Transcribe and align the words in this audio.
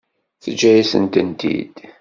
Teǧǧa-yasen-tent-id. 0.43 1.75